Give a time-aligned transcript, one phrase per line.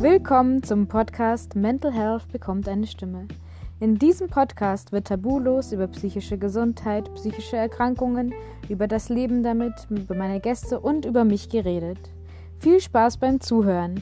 [0.00, 3.26] Willkommen zum Podcast Mental Health bekommt eine Stimme.
[3.80, 8.32] In diesem Podcast wird tabulos über psychische Gesundheit, psychische Erkrankungen,
[8.68, 11.98] über das Leben damit, über meine Gäste und über mich geredet.
[12.60, 14.00] Viel Spaß beim Zuhören.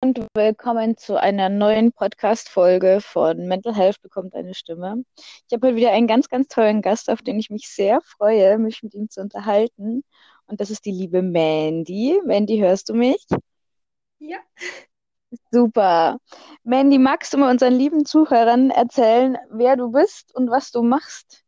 [0.00, 5.04] Und willkommen zu einer neuen Podcast-Folge von Mental Health bekommt eine Stimme.
[5.18, 8.56] Ich habe heute wieder einen ganz, ganz tollen Gast, auf den ich mich sehr freue,
[8.56, 10.02] mich mit ihm zu unterhalten.
[10.46, 12.20] Und das ist die liebe Mandy.
[12.24, 13.24] Mandy, hörst du mich?
[14.18, 14.38] Ja.
[15.50, 16.18] Super.
[16.62, 21.44] Mandy, magst du mal unseren lieben Zuhörern erzählen, wer du bist und was du machst?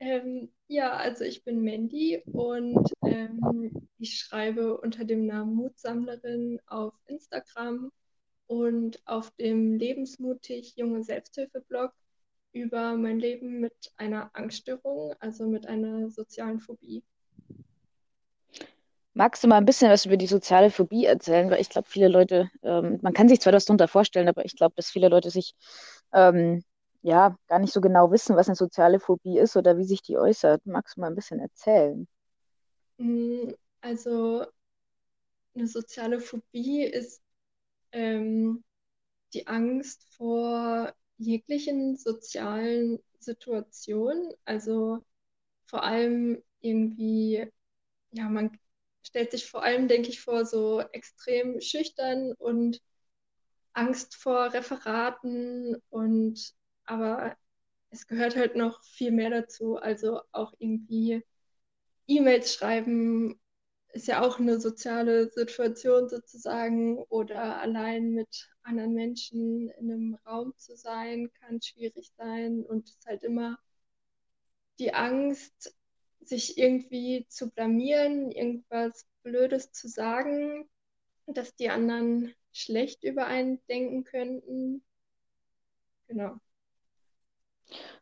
[0.00, 6.94] Ähm, ja, also ich bin Mandy und ähm, ich schreibe unter dem Namen Mutsammlerin auf
[7.06, 7.90] Instagram
[8.46, 11.92] und auf dem Lebensmutig junge Selbsthilfe-Blog
[12.52, 17.02] über mein Leben mit einer Angststörung, also mit einer sozialen Phobie.
[19.14, 21.50] Magst du mal ein bisschen was über die soziale Phobie erzählen?
[21.50, 24.56] Weil ich glaube, viele Leute, ähm, man kann sich zwar das darunter vorstellen, aber ich
[24.56, 25.54] glaube, dass viele Leute sich
[26.12, 26.64] ähm,
[27.02, 30.16] ja gar nicht so genau wissen, was eine soziale Phobie ist oder wie sich die
[30.18, 30.66] äußert.
[30.66, 32.08] Magst du mal ein bisschen erzählen?
[32.98, 34.46] Mm, also
[35.54, 37.22] eine soziale Phobie ist
[37.92, 38.64] ähm,
[39.34, 44.32] die Angst vor jeglichen sozialen Situationen.
[44.44, 45.04] Also
[45.66, 47.46] vor allem irgendwie,
[48.12, 48.58] ja, man
[49.04, 52.80] stellt sich vor allem, denke ich, vor so extrem schüchtern und
[53.72, 57.36] Angst vor Referaten und aber
[57.90, 59.76] es gehört halt noch viel mehr dazu.
[59.76, 61.22] Also auch irgendwie
[62.06, 63.40] E-Mails schreiben
[63.92, 70.52] ist ja auch eine soziale Situation sozusagen oder allein mit anderen Menschen in einem Raum
[70.56, 73.58] zu sein, kann schwierig sein und es ist halt immer
[74.78, 75.74] die Angst,
[76.28, 80.68] sich irgendwie zu blamieren, irgendwas Blödes zu sagen,
[81.26, 84.84] dass die anderen schlecht über einen denken könnten.
[86.08, 86.38] Genau.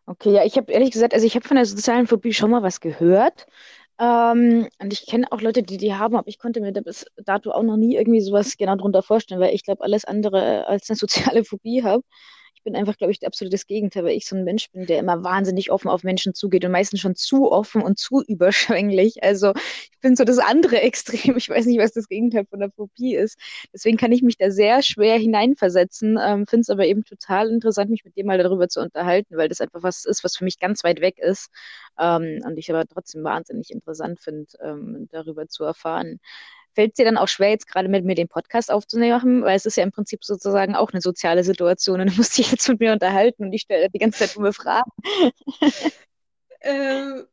[0.06, 2.62] Okay, ja, ich habe ehrlich gesagt, also ich habe von der sozialen Phobie schon mal
[2.62, 3.46] was gehört.
[3.98, 7.06] Ähm, und ich kenne auch Leute, die die haben, aber ich konnte mir da bis
[7.16, 10.90] dato auch noch nie irgendwie sowas genau drunter vorstellen, weil ich glaube, alles andere als
[10.90, 12.02] eine soziale Phobie habe.
[12.62, 15.24] Ich bin einfach, glaube ich, absolutes Gegenteil, weil ich so ein Mensch bin, der immer
[15.24, 19.24] wahnsinnig offen auf Menschen zugeht und meistens schon zu offen und zu überschwänglich.
[19.24, 19.52] Also
[19.90, 21.36] ich bin so das andere Extrem.
[21.36, 23.36] Ich weiß nicht, was das Gegenteil von der Phobie ist.
[23.74, 27.90] Deswegen kann ich mich da sehr schwer hineinversetzen, ähm, finde es aber eben total interessant,
[27.90, 30.60] mich mit dir mal darüber zu unterhalten, weil das einfach was ist, was für mich
[30.60, 31.50] ganz weit weg ist
[31.98, 36.20] ähm, und ich aber trotzdem wahnsinnig interessant finde, ähm, darüber zu erfahren
[36.74, 39.66] fällt es dir dann auch schwer, jetzt gerade mit mir den Podcast aufzunehmen, weil es
[39.66, 42.80] ist ja im Prinzip sozusagen auch eine soziale Situation und du musst dich jetzt mit
[42.80, 44.90] mir unterhalten und ich stelle die ganze Zeit dumme Fragen.
[46.60, 47.26] ähm,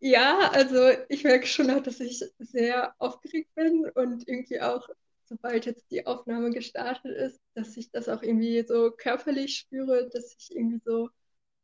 [0.00, 4.88] ja, also ich merke schon auch, dass ich sehr aufgeregt bin und irgendwie auch,
[5.24, 10.36] sobald jetzt die Aufnahme gestartet ist, dass ich das auch irgendwie so körperlich spüre, dass
[10.38, 11.10] ich irgendwie so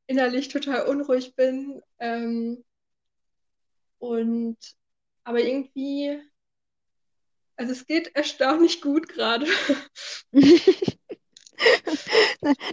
[0.06, 1.80] innerlich total unruhig bin.
[1.98, 2.64] Ähm,
[3.98, 4.58] und
[5.24, 6.20] aber irgendwie
[7.56, 9.46] also es geht erstaunlich gut gerade.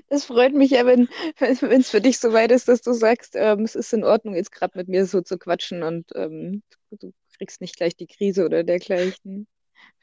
[0.10, 1.08] Das freut mich ja, wenn
[1.40, 4.52] es für dich so weit ist, dass du sagst, ähm, es ist in Ordnung, jetzt
[4.52, 8.64] gerade mit mir so zu quatschen und ähm, du kriegst nicht gleich die Krise oder
[8.64, 9.48] dergleichen.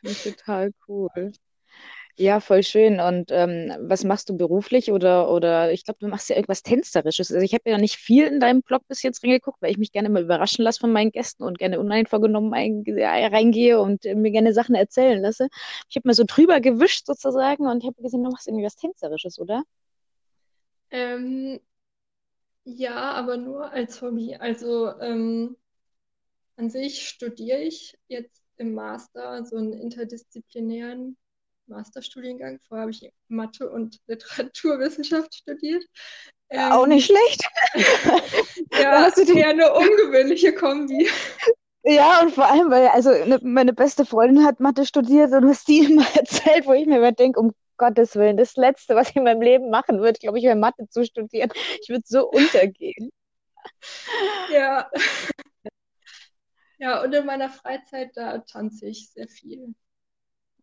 [0.00, 1.33] Finde ich total cool.
[2.21, 2.99] Ja, voll schön.
[2.99, 7.31] Und ähm, was machst du beruflich oder oder ich glaube, du machst ja irgendwas Tänzerisches.
[7.31, 9.93] Also ich habe ja nicht viel in deinem Blog bis jetzt reingeguckt, weil ich mich
[9.93, 14.33] gerne mal überraschen lasse von meinen Gästen und gerne uneinvorgenommen ein, reingehe und äh, mir
[14.33, 15.47] gerne Sachen erzählen lasse.
[15.89, 18.75] Ich habe mal so drüber gewischt sozusagen und ich habe gesehen, du machst irgendwie was
[18.75, 19.62] Tänzerisches, oder?
[20.91, 21.61] Ähm,
[22.65, 24.34] ja, aber nur als Hobby.
[24.34, 25.57] Also ähm,
[26.57, 31.17] an sich studiere ich jetzt im Master so einen interdisziplinären
[31.69, 32.59] Masterstudiengang.
[32.67, 35.84] Vorher habe ich Mathe und Literaturwissenschaft studiert.
[36.51, 37.45] Ähm, auch nicht schlecht.
[38.73, 39.39] ja, hast du die...
[39.39, 41.09] eher eine ungewöhnliche Kombi.
[41.84, 45.65] Ja, und vor allem, weil also ne, meine beste Freundin hat Mathe studiert und was
[45.65, 49.16] die immer erzählt, wo ich mir immer denke, um Gottes Willen, das Letzte, was ich
[49.16, 51.51] in meinem Leben machen würde, glaube ich, wäre Mathe zu studieren.
[51.81, 53.10] Ich würde so untergehen.
[54.51, 54.91] Ja.
[56.78, 59.75] Ja, und in meiner Freizeit, da tanze ich sehr viel.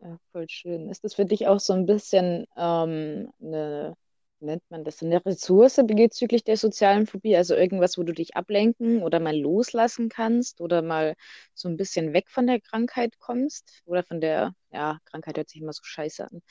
[0.02, 0.90] Ja, voll schön.
[0.90, 3.96] Ist das für dich auch so ein bisschen ähm, eine,
[4.40, 7.36] nennt man das, eine Ressource bezüglich der sozialen Phobie?
[7.36, 11.16] Also irgendwas, wo du dich ablenken oder mal loslassen kannst oder mal
[11.54, 13.82] so ein bisschen weg von der Krankheit kommst?
[13.86, 16.42] Oder von der, ja, Krankheit hört sich immer so scheiße an.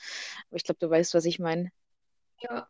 [0.49, 1.71] Aber ich glaube, du weißt, was ich meine.
[2.41, 2.67] Ja,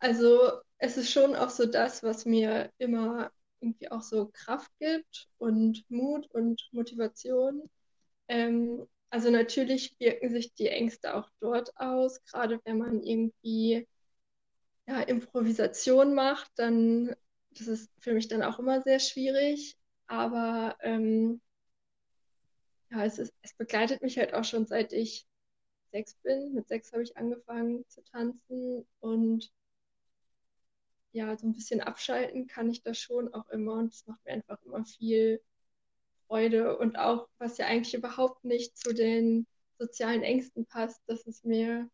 [0.00, 5.28] also es ist schon auch so das, was mir immer irgendwie auch so Kraft gibt
[5.38, 7.70] und Mut und Motivation.
[8.28, 13.86] Ähm, also natürlich wirken sich die Ängste auch dort aus, gerade wenn man irgendwie
[14.86, 17.14] ja, Improvisation macht, dann
[17.50, 19.76] das ist für mich dann auch immer sehr schwierig.
[20.06, 21.40] Aber ähm,
[22.90, 25.26] ja, es ist, es begleitet mich halt auch schon seit ich
[25.92, 26.54] sechs bin.
[26.54, 29.50] Mit sechs habe ich angefangen zu tanzen und
[31.12, 34.32] ja, so ein bisschen abschalten kann ich das schon auch immer und es macht mir
[34.32, 35.42] einfach immer viel
[36.28, 39.46] Freude und auch, was ja eigentlich überhaupt nicht zu den
[39.78, 41.88] sozialen Ängsten passt, dass es mir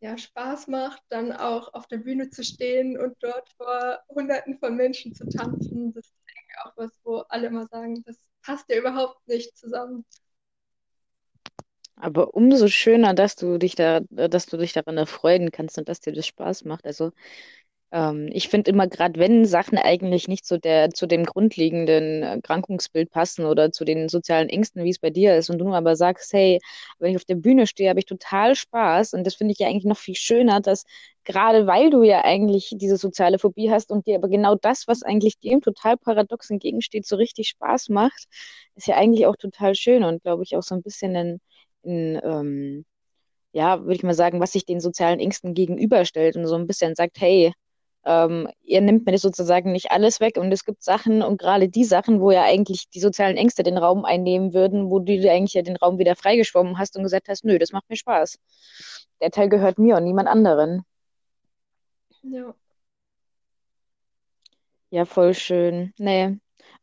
[0.00, 4.76] ja Spaß macht, dann auch auf der Bühne zu stehen und dort vor Hunderten von
[4.76, 5.92] Menschen zu tanzen.
[5.92, 6.14] Das ist
[6.64, 10.04] auch was, wo alle immer sagen, das passt ja überhaupt nicht zusammen.
[11.96, 16.00] Aber umso schöner, dass du dich da, dass du dich daran erfreuen kannst und dass
[16.00, 16.86] dir das Spaß macht.
[16.86, 17.10] Also
[17.90, 23.10] ähm, ich finde immer, gerade wenn Sachen eigentlich nicht zu der, zu dem grundlegenden Erkrankungsbild
[23.10, 26.32] passen oder zu den sozialen Ängsten, wie es bei dir ist, und du aber sagst,
[26.34, 26.60] hey,
[26.98, 29.14] wenn ich auf der Bühne stehe, habe ich total Spaß.
[29.14, 30.84] Und das finde ich ja eigentlich noch viel schöner, dass
[31.24, 35.02] gerade weil du ja eigentlich diese soziale Phobie hast und dir aber genau das, was
[35.02, 38.26] eigentlich dem total paradox entgegensteht, so richtig Spaß macht,
[38.74, 41.40] ist ja eigentlich auch total schön und glaube ich auch so ein bisschen ein,
[41.84, 42.84] ein ähm,
[43.52, 46.94] ja, würde ich mal sagen, was sich den sozialen Ängsten gegenüberstellt und so ein bisschen
[46.94, 47.52] sagt, hey,
[48.08, 51.84] ähm, ihr nimmt mir sozusagen nicht alles weg und es gibt Sachen und gerade die
[51.84, 55.54] Sachen, wo ja eigentlich die sozialen Ängste den Raum einnehmen würden, wo du dir eigentlich
[55.54, 58.38] ja den Raum wieder freigeschwommen hast und gesagt hast, nö, das macht mir Spaß.
[59.22, 60.84] Der Teil gehört mir und niemand anderen.
[62.22, 62.54] Ja.
[64.90, 65.92] Ja, voll schön.
[65.98, 66.26] Nee.
[66.26, 66.40] Und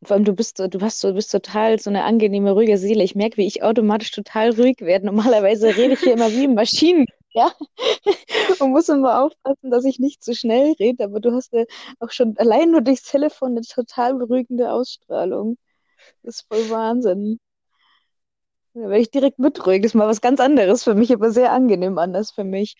[0.07, 2.77] vor allem, du bist, so- du hast so, du bist total so eine angenehme, ruhige
[2.77, 3.03] Seele.
[3.03, 5.05] Ich merke, wie ich automatisch total ruhig werde.
[5.07, 7.05] Normalerweise rede ich hier immer wie ein Maschinen.
[7.35, 7.51] Ja,
[8.61, 11.65] und muss immer aufpassen, dass ich nicht zu schnell rede, aber du hast ja
[11.99, 15.57] auch schon allein nur durchs Telefon eine total beruhigende Ausstrahlung.
[16.23, 17.39] Das ist voll Wahnsinn.
[18.73, 19.81] Da werde ich direkt mitruhig.
[19.81, 22.75] Das ist mal was ganz anderes für mich, aber sehr angenehm anders für mich.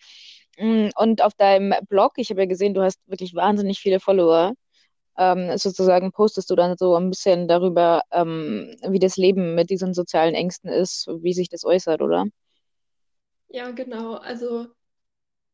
[0.58, 4.52] Mm, Und auf deinem Blog, ich habe ja gesehen, du hast wirklich wahnsinnig viele Follower.
[5.18, 9.94] Ähm, sozusagen postest du dann so ein bisschen darüber, ähm, wie das Leben mit diesen
[9.94, 12.26] sozialen Ängsten ist, wie sich das äußert, oder?
[13.48, 14.14] Ja, genau.
[14.14, 14.68] Also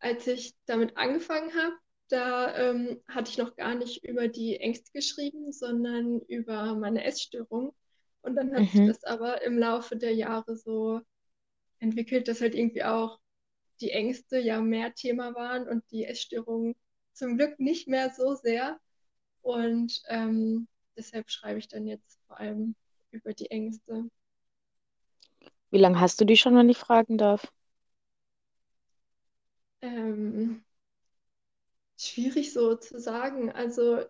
[0.01, 1.77] als ich damit angefangen habe,
[2.09, 7.75] da ähm, hatte ich noch gar nicht über die Ängste geschrieben, sondern über meine Essstörung.
[8.23, 8.85] Und dann hat sich Mhm.
[8.85, 11.01] das aber im Laufe der Jahre so
[11.81, 13.21] entwickelt, dass halt irgendwie auch
[13.81, 16.77] die Ängste ja mehr Thema waren und die Essstörung
[17.15, 18.81] zum Glück nicht mehr so sehr.
[19.43, 22.77] Und ähm, deshalb schreibe ich dann jetzt vor allem
[23.13, 24.11] über die Ängste.
[25.73, 27.53] Wie lange hast du die schon, wenn ich fragen darf?
[29.83, 30.65] Ähm,
[31.97, 33.51] schwierig so zu sagen.
[33.51, 34.05] Also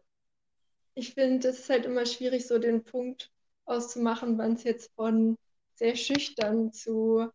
[0.94, 3.30] ich finde, es ist halt immer schwierig, so den Punkt
[3.64, 5.38] auszumachen, wann es jetzt von
[5.74, 7.28] sehr schüchtern zu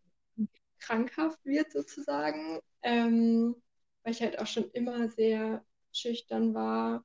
[0.80, 2.60] krankhaft wird, sozusagen.
[2.84, 3.56] Ähm,
[4.04, 7.04] weil ich halt auch schon immer sehr schüchtern war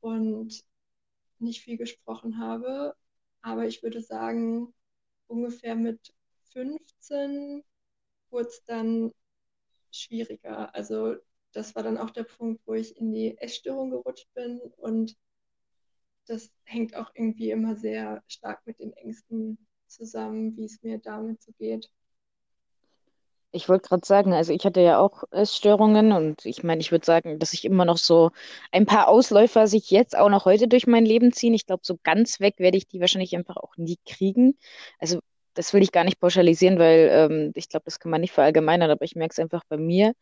[0.00, 0.64] und
[1.38, 2.94] nicht viel gesprochen habe.
[3.42, 4.74] Aber ich würde sagen,
[5.28, 6.14] ungefähr mit
[6.52, 7.64] 15
[8.30, 9.12] wurde es dann
[9.94, 10.74] schwieriger.
[10.74, 11.16] Also
[11.52, 15.16] das war dann auch der Punkt, wo ich in die Essstörung gerutscht bin und
[16.26, 21.42] das hängt auch irgendwie immer sehr stark mit den Ängsten zusammen, wie es mir damit
[21.42, 21.90] so geht.
[23.52, 27.06] Ich wollte gerade sagen, also ich hatte ja auch Essstörungen und ich meine, ich würde
[27.06, 28.32] sagen, dass ich immer noch so
[28.72, 31.54] ein paar Ausläufer sich jetzt auch noch heute durch mein Leben ziehen.
[31.54, 34.58] Ich glaube, so ganz weg werde ich die wahrscheinlich einfach auch nie kriegen.
[34.98, 35.20] Also
[35.54, 38.90] das will ich gar nicht pauschalisieren, weil ähm, ich glaube, das kann man nicht verallgemeinern,
[38.90, 40.14] aber ich merke es einfach bei mir,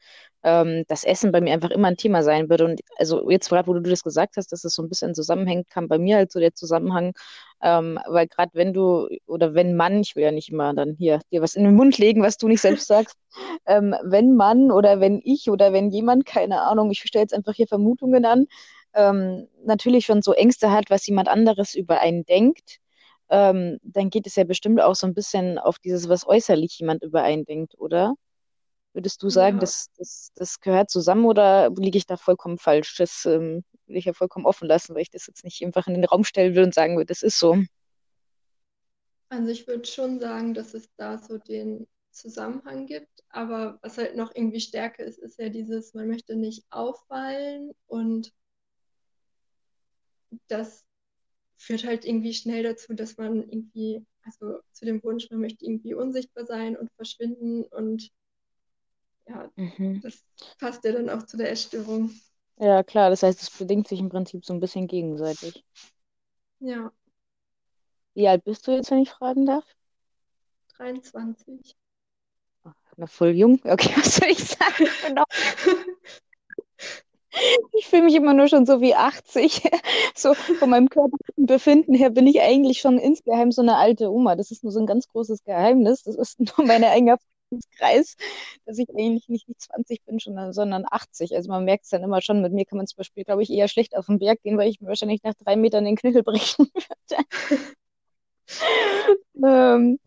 [0.42, 2.60] ähm, dass Essen bei mir einfach immer ein Thema sein wird.
[2.62, 5.68] Und also jetzt gerade, wo du das gesagt hast, dass es so ein bisschen zusammenhängt,
[5.70, 7.14] kam bei mir halt so der Zusammenhang,
[7.62, 11.20] ähm, weil gerade wenn du oder wenn Mann, ich will ja nicht immer dann hier
[11.30, 13.16] dir was in den Mund legen, was du nicht selbst sagst,
[13.66, 17.54] ähm, wenn man oder wenn ich oder wenn jemand, keine Ahnung, ich stelle jetzt einfach
[17.54, 18.46] hier Vermutungen an,
[18.94, 22.81] ähm, natürlich schon so Ängste hat, was jemand anderes über einen denkt,
[23.32, 27.02] ähm, dann geht es ja bestimmt auch so ein bisschen auf dieses, was äußerlich jemand
[27.02, 28.14] über einen denkt, oder?
[28.94, 32.96] Würdest du sagen, Ja, das, das, das gehört zusammen oder liege ich da vollkommen falsch?
[32.98, 35.94] Das ähm, will ich ja vollkommen offen lassen, weil ich das jetzt nicht einfach in
[35.94, 37.56] den Raum stellen will und sagen würde, das ist so.
[39.30, 44.14] also ich würde schon sagen, dass es da so den Zusammenhang gibt, aber was halt
[44.14, 48.32] noch irgendwie stärker ist, ist ja dieses, man möchte nicht auffallen und
[50.48, 50.84] das
[51.62, 55.94] führt halt irgendwie schnell dazu, dass man irgendwie, also zu dem Wunsch, man möchte irgendwie
[55.94, 58.10] unsichtbar sein und verschwinden und
[59.28, 60.02] ja, Mhm.
[60.02, 60.24] das
[60.58, 62.10] passt ja dann auch zu der Essstörung.
[62.56, 65.64] Ja, klar, das heißt, es bedingt sich im Prinzip so ein bisschen gegenseitig.
[66.60, 66.92] Ja,
[68.14, 69.66] Wie alt bist du jetzt, wenn ich fragen darf?
[70.76, 71.74] 23.
[72.96, 73.60] Na, voll jung.
[73.64, 74.88] Okay, was soll ich sagen?
[75.14, 75.26] Noch
[77.72, 79.62] Ich fühle mich immer nur schon so wie 80.
[80.14, 84.36] So von meinem körperlichen Befinden her bin ich eigentlich schon insgeheim so eine alte Oma.
[84.36, 86.02] Das ist nur so ein ganz großes Geheimnis.
[86.02, 87.16] Das ist nur mein eigener
[87.48, 88.16] Freundeskreis,
[88.66, 91.34] dass ich eigentlich nicht die 20 bin, schon, sondern 80.
[91.34, 92.42] Also man merkt es dann immer schon.
[92.42, 94.68] Mit mir kann man zum Beispiel, glaube ich, eher schlecht auf den Berg gehen, weil
[94.68, 97.24] ich mir wahrscheinlich nach drei Metern den Knöchel brechen würde.
[99.44, 99.98] ähm,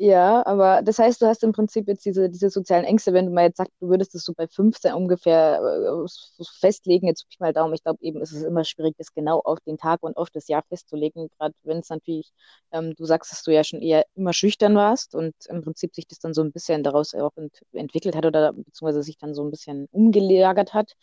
[0.00, 3.32] ja, aber das heißt, du hast im Prinzip jetzt diese, diese sozialen Ängste, wenn du
[3.32, 7.52] mal jetzt sagst, du würdest es so bei 15 ungefähr äh, festlegen, jetzt ich mal
[7.52, 10.30] Daumen, ich glaube eben ist es immer schwierig, das genau auf den Tag und auf
[10.30, 12.32] das Jahr festzulegen, gerade wenn es natürlich,
[12.70, 16.06] ähm, du sagst, dass du ja schon eher immer schüchtern warst und im Prinzip sich
[16.06, 19.42] das dann so ein bisschen daraus auch ent entwickelt hat oder beziehungsweise sich dann so
[19.42, 20.94] ein bisschen umgelagert hat.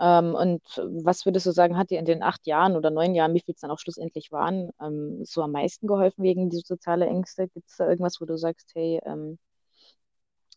[0.00, 0.62] Ähm, und
[1.04, 3.54] was würdest du sagen, hat dir in den acht Jahren oder neun Jahren, wie viel
[3.54, 7.48] es dann auch schlussendlich waren, ähm, so am meisten geholfen wegen dieser sozialen Ängste?
[7.48, 9.38] Gibt es da irgendwas, wo du sagst, hey, ähm,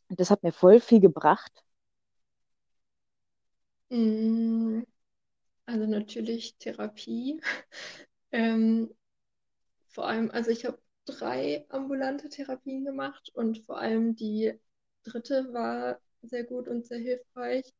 [0.09, 1.51] das hat mir voll viel gebracht?
[3.89, 4.83] Mm,
[5.67, 7.41] Also natürlich Therapie.
[8.33, 8.93] Ähm,
[9.89, 14.53] vor allem, also ich habe drei ambulante Therapien gemacht und vor allem die
[15.03, 17.73] dritte war sehr gut und sehr hilfreich.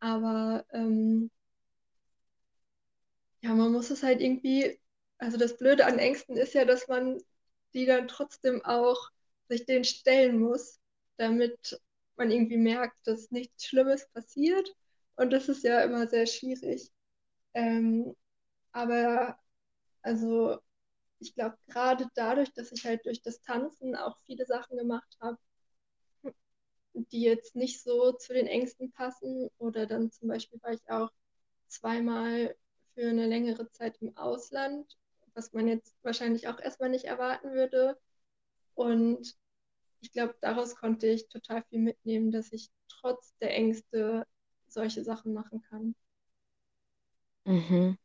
[0.00, 1.30] Aber ähm,
[3.42, 4.78] ja, man muss es halt irgendwie,
[5.18, 7.20] also das Blöde an Ängsten ist ja, dass man
[7.74, 9.10] die dann trotzdem auch
[9.48, 10.80] sich denen stellen muss,
[11.16, 11.80] damit
[12.16, 14.74] man irgendwie merkt, dass nichts Schlimmes passiert.
[15.16, 16.90] Und das ist ja immer sehr schwierig.
[17.54, 18.14] Ähm,
[18.72, 19.38] aber
[20.02, 20.58] also
[21.20, 25.38] ich glaube, gerade dadurch, dass ich halt durch das Tanzen auch viele Sachen gemacht habe,
[26.94, 29.48] die jetzt nicht so zu den Ängsten passen.
[29.58, 31.10] Oder dann zum Beispiel war ich auch
[31.68, 32.54] zweimal
[32.94, 34.96] für eine längere Zeit im Ausland,
[35.34, 37.98] was man jetzt wahrscheinlich auch erstmal nicht erwarten würde.
[38.74, 39.36] Und
[40.00, 44.26] ich glaube, daraus konnte ich total viel mitnehmen, dass ich trotz der Ängste
[44.68, 45.94] solche Sachen machen kann.
[47.44, 47.98] Mhm.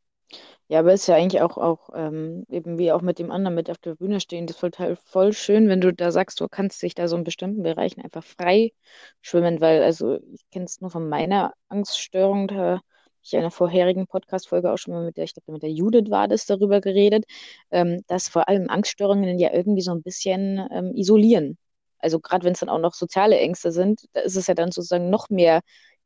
[0.69, 3.69] Ja, aber ist ja eigentlich auch, auch ähm, eben wie auch mit dem anderen mit
[3.71, 6.81] auf der Bühne stehen, das ist voll, voll schön, wenn du da sagst, du kannst
[6.83, 8.73] dich da so in bestimmten Bereichen einfach frei
[9.21, 12.81] schwimmen, weil, also ich kenne es nur von meiner Angststörung, da
[13.23, 16.09] ich in einer vorherigen Podcast-Folge auch schon mal mit der, ich glaube, mit der Judith
[16.09, 17.25] war das darüber geredet,
[17.71, 21.57] ähm, dass vor allem Angststörungen ja irgendwie so ein bisschen ähm, isolieren.
[21.99, 24.71] Also gerade wenn es dann auch noch soziale Ängste sind, da ist es ja dann
[24.71, 25.61] sozusagen noch mehr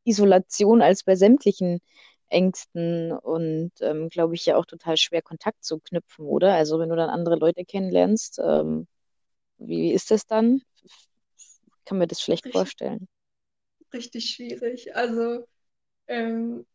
[0.05, 1.79] Isolation als bei sämtlichen
[2.29, 6.53] Ängsten und ähm, glaube ich ja auch total schwer Kontakt zu knüpfen, oder?
[6.55, 8.87] Also wenn du dann andere Leute kennenlernst, ähm,
[9.57, 10.61] wie, wie ist das dann?
[10.83, 13.07] Ich kann mir das schlecht Richtig, vorstellen.
[13.93, 14.95] richtig schwierig.
[14.95, 15.45] Also
[16.07, 16.65] ähm,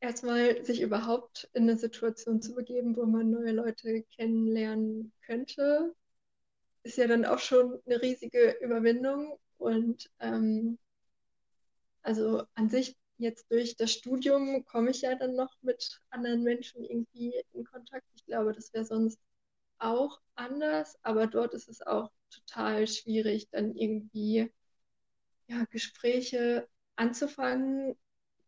[0.00, 5.94] erstmal sich überhaupt in eine Situation zu begeben, wo man neue Leute kennenlernen könnte,
[6.82, 9.38] ist ja dann auch schon eine riesige Überwindung.
[9.58, 10.78] Und ähm,
[12.02, 16.84] also an sich jetzt durch das Studium komme ich ja dann noch mit anderen Menschen
[16.84, 18.06] irgendwie in Kontakt.
[18.14, 19.18] Ich glaube, das wäre sonst
[19.78, 24.50] auch anders, aber dort ist es auch total schwierig, dann irgendwie
[25.48, 27.96] ja, Gespräche anzufangen,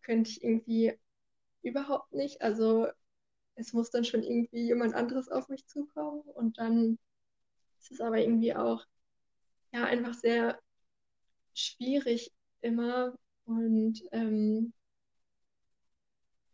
[0.02, 0.99] könnte ich irgendwie
[1.62, 2.43] überhaupt nicht.
[2.43, 2.88] Also
[3.57, 6.99] es muss dann schon irgendwie jemand anderes auf mich zukommen und dann
[7.81, 8.85] ist es aber irgendwie auch
[9.73, 10.59] ja einfach sehr
[11.55, 13.14] schwierig immer
[13.45, 14.73] und ähm,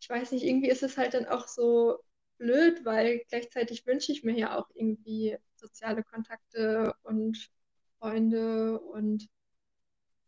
[0.01, 1.99] ich weiß nicht, irgendwie ist es halt dann auch so
[2.39, 7.51] blöd, weil gleichzeitig wünsche ich mir ja auch irgendwie soziale Kontakte und
[7.99, 9.29] Freunde und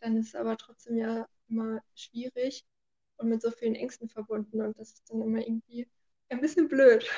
[0.00, 2.64] dann ist es aber trotzdem ja immer schwierig
[3.18, 5.88] und mit so vielen Ängsten verbunden und das ist dann immer irgendwie
[6.30, 7.08] ein bisschen blöd.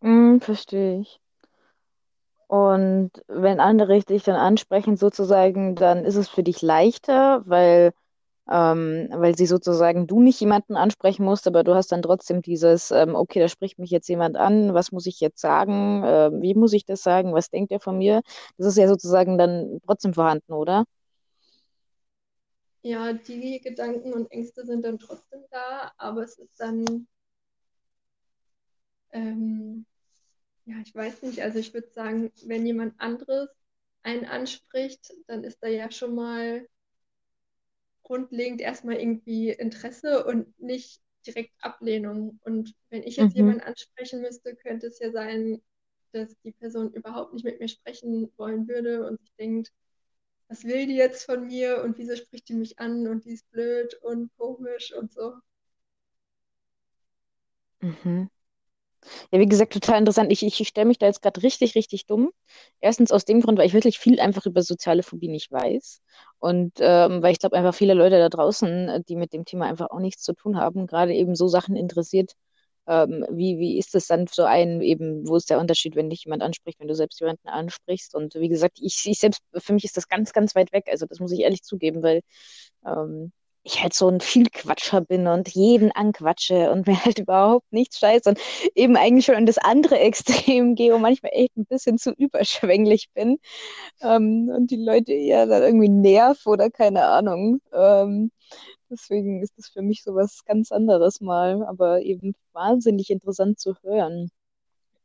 [0.00, 1.20] Mm, verstehe ich.
[2.48, 7.92] Und wenn andere dich dann ansprechen, sozusagen, dann ist es für dich leichter, weil,
[8.50, 12.90] ähm, weil sie sozusagen du nicht jemanden ansprechen musst, aber du hast dann trotzdem dieses,
[12.90, 16.54] ähm, okay, da spricht mich jetzt jemand an, was muss ich jetzt sagen, äh, wie
[16.54, 18.22] muss ich das sagen, was denkt er von mir?
[18.56, 20.84] Das ist ja sozusagen dann trotzdem vorhanden, oder?
[22.82, 27.06] Ja, die Gedanken und Ängste sind dann trotzdem da, aber es ist dann,
[29.12, 29.86] ähm,
[30.66, 33.50] ja, ich weiß nicht, also ich würde sagen, wenn jemand anderes
[34.02, 36.68] einen anspricht, dann ist da ja schon mal
[38.02, 42.38] grundlegend erstmal irgendwie Interesse und nicht direkt Ablehnung.
[42.42, 43.36] Und wenn ich jetzt Mhm.
[43.36, 45.60] jemanden ansprechen müsste, könnte es ja sein,
[46.12, 49.70] dass die Person überhaupt nicht mit mir sprechen wollen würde und sich denkt,
[50.48, 53.50] was will die jetzt von mir und wieso spricht die mich an und die ist
[53.50, 55.34] blöd und komisch und so.
[57.80, 58.28] Mhm.
[59.30, 60.32] Ja, wie gesagt, total interessant.
[60.32, 62.30] Ich, ich, stelle mich da jetzt gerade richtig, richtig dumm.
[62.80, 66.00] Erstens aus dem Grund, weil ich wirklich viel einfach über soziale Phobie nicht weiß.
[66.38, 69.66] Und ähm, weil ich glaube, einfach viele Leute da draußen, äh, die mit dem Thema
[69.66, 72.32] einfach auch nichts zu tun haben, gerade eben so Sachen interessiert.
[72.88, 76.24] Ähm, wie, wie ist es dann so ein, eben, wo ist der Unterschied, wenn dich
[76.24, 78.14] jemand anspricht, wenn du selbst jemanden ansprichst?
[78.14, 80.86] Und wie gesagt, ich, ich selbst, für mich ist das ganz, ganz weit weg.
[80.90, 82.22] Also das muss ich ehrlich zugeben, weil
[82.86, 83.32] ähm,
[83.64, 88.30] ich halt so ein Vielquatscher bin und jeden anquatsche und mir halt überhaupt nichts scheiße
[88.30, 88.38] und
[88.74, 93.08] eben eigentlich schon in das andere Extrem gehe und manchmal echt ein bisschen zu überschwänglich
[93.14, 93.38] bin
[94.02, 97.60] ähm, und die Leute eher dann irgendwie nerv oder keine Ahnung.
[97.72, 98.30] Ähm,
[98.90, 103.74] deswegen ist das für mich so was ganz anderes mal, aber eben wahnsinnig interessant zu
[103.82, 104.30] hören.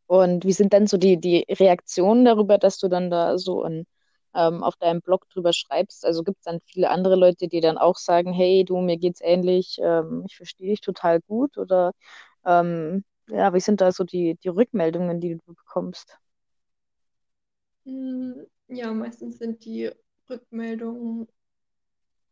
[0.07, 3.85] Und wie sind dann so die, die Reaktionen darüber, dass du dann da so ein
[4.35, 6.05] ähm, auf deinem Blog drüber schreibst.
[6.05, 9.21] Also gibt es dann viele andere Leute, die dann auch sagen, hey, du, mir geht's
[9.21, 11.93] ähnlich, ähm, ich verstehe dich total gut oder
[12.45, 16.17] ähm, ja, wie sind da so die, die Rückmeldungen, die du bekommst?
[17.85, 19.89] Mm, Ja, meistens sind die
[20.29, 21.27] Rückmeldungen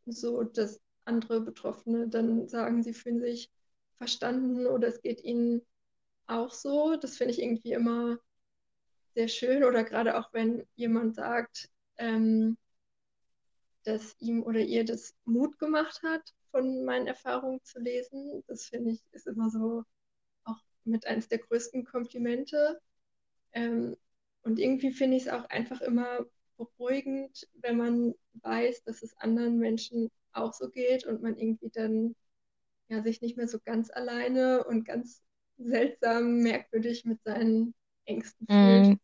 [0.05, 3.51] so, dass andere Betroffene dann sagen, sie fühlen sich
[3.97, 5.61] verstanden oder es geht ihnen
[6.27, 6.95] auch so.
[6.95, 8.19] Das finde ich irgendwie immer
[9.13, 12.57] sehr schön oder gerade auch wenn jemand sagt, ähm,
[13.83, 18.43] dass ihm oder ihr das Mut gemacht hat, von meinen Erfahrungen zu lesen.
[18.47, 19.83] Das finde ich ist immer so
[20.43, 22.79] auch mit eines der größten Komplimente.
[23.53, 23.97] Ähm,
[24.43, 26.25] und irgendwie finde ich es auch einfach immer
[26.57, 32.15] beruhigend, wenn man weiß, dass es anderen Menschen auch so geht und man irgendwie dann
[32.89, 35.21] ja sich nicht mehr so ganz alleine und ganz
[35.57, 37.73] seltsam merkwürdig mit seinen
[38.05, 38.87] Ängsten fühlt.
[38.87, 38.99] Mm,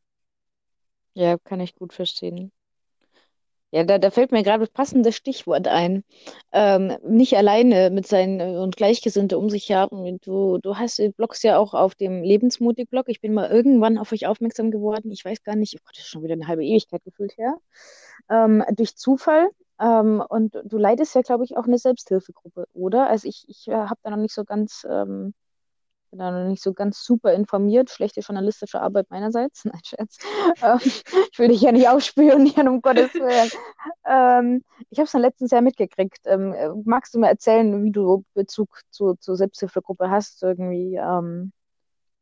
[1.14, 2.52] ja, kann ich gut verstehen.
[3.72, 6.06] Ja, da, da fällt mir gerade das passende Stichwort ein.
[6.54, 10.20] Ähm, nicht alleine mit seinen äh, und Gleichgesinnte um sich haben.
[10.22, 13.10] Du, du hast du bloggst ja auch auf dem Lebensmutig-Blog.
[13.10, 15.12] Ich bin mal irgendwann auf euch aufmerksam geworden.
[15.12, 17.58] Ich weiß gar nicht, oh Gott, das ist schon wieder eine halbe Ewigkeit gefühlt her.
[18.30, 19.50] Ähm, durch Zufall.
[19.80, 23.08] Ähm, und du leitest ja, glaube ich, auch eine Selbsthilfegruppe, oder?
[23.08, 25.34] Also ich, ich äh, habe da noch nicht so ganz ähm,
[26.10, 27.90] bin da noch nicht so ganz super informiert.
[27.90, 29.66] Schlechte journalistische Arbeit meinerseits.
[29.66, 30.18] Nein, Scherz.
[30.62, 30.80] Ähm,
[31.32, 33.52] ich will dich ja nicht aufspionieren, um Gottes Willen.
[34.06, 36.20] Ähm, ich habe es dann letztes Jahr mitgekriegt.
[36.26, 40.42] Ähm, äh, magst du mir erzählen, wie du Bezug zu, zur Selbsthilfegruppe hast?
[40.44, 41.52] Irgendwie, ähm,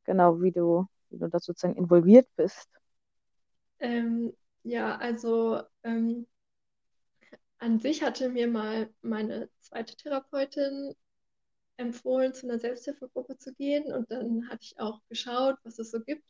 [0.03, 2.69] genau, wie du, wie du da sozusagen involviert bist?
[4.63, 5.61] Ja, also
[7.65, 10.93] an sich hatte mir mal meine zweite Therapeutin
[11.77, 13.91] empfohlen, zu einer Selbsthilfegruppe zu gehen.
[13.91, 16.23] Und dann hatte ich auch geschaut, was es so gibt.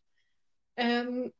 [0.77, 1.33] Ähm,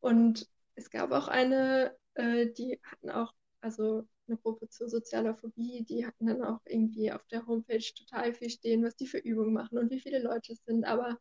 [0.00, 5.84] und es gab auch eine, äh, die hatten auch, also eine Gruppe zur sozialer Phobie,
[5.84, 9.52] die hatten dann auch irgendwie auf der Homepage total viel stehen, was die für Übungen
[9.52, 10.84] machen und wie viele Leute es sind.
[10.84, 11.18] Aber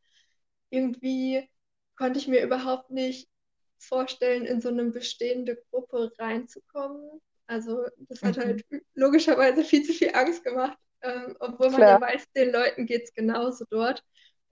[0.72, 1.48] irgendwie
[1.96, 3.30] konnte ich mir überhaupt nicht
[3.78, 7.22] vorstellen, in so eine bestehende Gruppe reinzukommen.
[7.50, 8.40] Also das hat Mhm.
[8.40, 12.02] halt logischerweise viel zu viel Angst gemacht, ähm, obwohl man ja Klar.
[12.02, 14.04] weiß, den Leuten geht es genauso dort.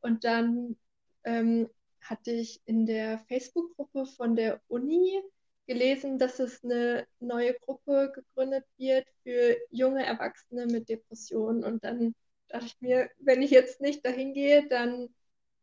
[0.01, 0.77] Und dann
[1.25, 1.69] ähm,
[2.01, 5.21] hatte ich in der Facebook-Gruppe von der Uni
[5.67, 11.63] gelesen, dass es eine neue Gruppe gegründet wird für junge Erwachsene mit Depressionen.
[11.65, 12.15] Und dann
[12.49, 15.10] dachte ich mir, wenn ich jetzt nicht dahin gehe, dann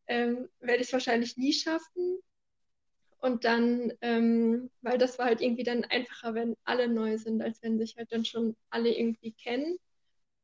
[0.08, 2.20] ähm, werde ich es wahrscheinlich nie schaffen.
[3.24, 7.62] Und dann, ähm, weil das war halt irgendwie dann einfacher, wenn alle neu sind, als
[7.62, 9.78] wenn sich halt dann schon alle irgendwie kennen.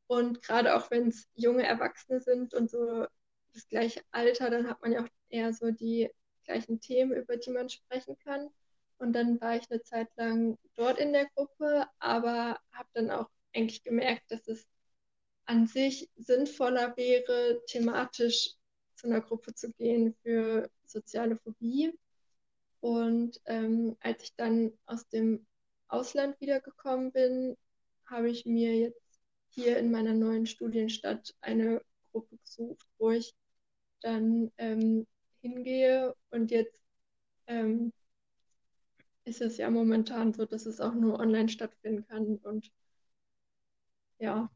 [0.07, 3.07] Und gerade auch wenn es junge Erwachsene sind und so
[3.53, 6.09] das gleiche Alter, dann hat man ja auch eher so die
[6.47, 8.49] gleichen Themen, über die man sprechen kann.
[8.99, 13.29] Und dann war ich eine Zeit lang dort in der Gruppe, aber habe dann auch
[13.55, 14.67] eigentlich gemerkt, dass es
[15.47, 18.55] an sich sinnvoller wäre, thematisch
[18.95, 21.93] zu einer Gruppe zu gehen für soziale Phobie.
[22.81, 25.47] Und ähm, als ich dann aus dem
[25.89, 27.57] Ausland wiedergekommen bin,
[28.07, 29.01] habe ich mir jetzt
[29.51, 33.35] hier in meiner neuen Studienstadt eine Gruppe gesucht, wo ich
[34.03, 35.07] dann ähm,
[35.43, 36.15] hingehe.
[36.31, 36.79] Und jetzt
[37.47, 37.93] ähm,
[39.25, 42.37] ist es ja momentan so, dass es auch nur online stattfinden kann.
[42.39, 42.71] Und
[44.19, 44.51] ja,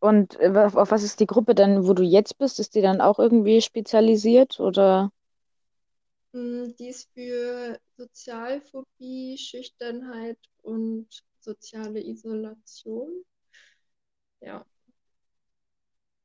[0.00, 2.60] Und äh, auf was ist die Gruppe dann, wo du jetzt bist?
[2.60, 5.10] Ist die dann auch irgendwie spezialisiert oder?
[6.36, 11.08] Mh, die ist für Sozialphobie, Schüchternheit und
[11.40, 13.24] soziale Isolation.
[14.40, 14.64] Ja.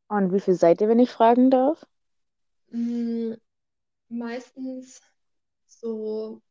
[0.09, 1.87] Und wie viel seid ihr, wenn ich fragen darf?
[2.73, 3.37] Mh,
[4.09, 5.01] meistens
[5.67, 6.41] so,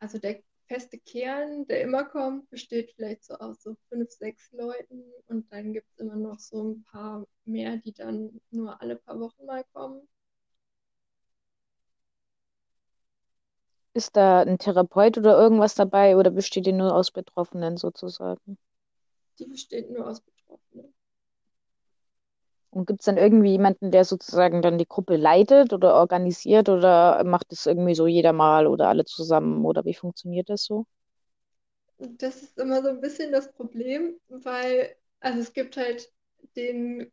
[0.00, 5.02] also der feste Kern, der immer kommt, besteht vielleicht so aus so fünf, sechs Leuten
[5.28, 9.18] und dann gibt es immer noch so ein paar mehr, die dann nur alle paar
[9.20, 10.06] Wochen mal kommen.
[13.94, 18.58] Ist da ein Therapeut oder irgendwas dabei oder besteht die nur aus Betroffenen sozusagen?
[19.38, 20.94] Die besteht nur aus Betroffenen.
[22.70, 27.22] Und gibt es dann irgendwie jemanden, der sozusagen dann die Gruppe leitet oder organisiert oder
[27.24, 30.84] macht es irgendwie so jeder mal oder alle zusammen oder wie funktioniert das so?
[31.98, 36.12] Das ist immer so ein bisschen das Problem, weil, also es gibt halt
[36.56, 37.10] den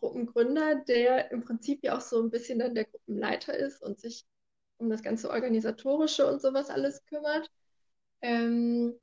[0.00, 4.26] Gruppengründer, der im Prinzip ja auch so ein bisschen dann der Gruppenleiter ist und sich
[4.78, 7.50] um das ganze Organisatorische und sowas alles kümmert.
[8.22, 8.94] Ähm,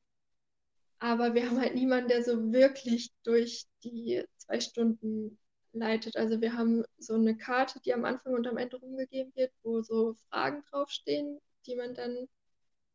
[0.99, 5.37] aber wir haben halt niemanden, der so wirklich durch die zwei Stunden
[5.73, 6.15] leitet.
[6.15, 9.81] Also wir haben so eine Karte, die am Anfang und am Ende rumgegeben wird, wo
[9.81, 12.27] so Fragen draufstehen, die man dann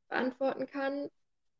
[0.08, 1.10] beantworten kann.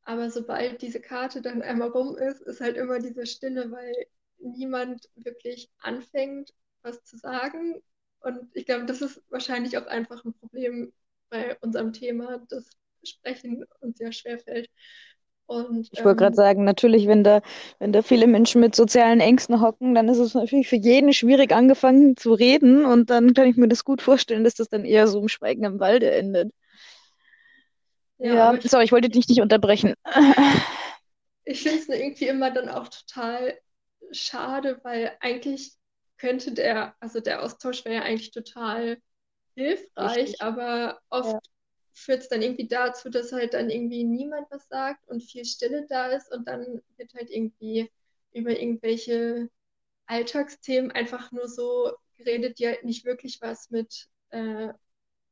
[0.02, 3.92] Aber sobald diese Karte dann einmal rum ist, ist halt immer diese Stille, weil
[4.38, 6.52] niemand wirklich anfängt,
[6.82, 7.82] was zu sagen.
[8.20, 10.92] Und ich glaube, das ist wahrscheinlich auch einfach ein Problem
[11.30, 12.68] bei unserem Thema, das
[13.02, 14.68] Sprechen uns sehr schwer fällt.
[15.46, 17.42] Und, ich wollte gerade ähm, sagen, natürlich, wenn da,
[17.80, 21.52] wenn da viele Menschen mit sozialen Ängsten hocken, dann ist es natürlich für jeden schwierig,
[21.52, 22.84] angefangen zu reden.
[22.84, 25.64] Und dann kann ich mir das gut vorstellen, dass das dann eher so im Schweigen
[25.64, 26.52] im Walde endet.
[28.18, 29.94] ja, Ja, ich, sorry, ich wollte dich nicht unterbrechen.
[31.44, 33.58] ich finde es irgendwie immer dann auch total
[34.12, 35.72] schade, weil eigentlich
[36.16, 38.98] könnte der, also der Austausch wäre ja eigentlich total
[39.60, 40.40] hilfreich, Wichtig.
[40.40, 41.40] aber oft Ja.
[41.92, 45.86] führt es dann irgendwie dazu, dass halt dann irgendwie niemand was sagt und viel Stille
[45.88, 47.90] da ist und dann wird halt irgendwie
[48.32, 49.50] über irgendwelche
[50.06, 54.72] Alltagsthemen einfach nur so geredet, die halt nicht wirklich was mit äh,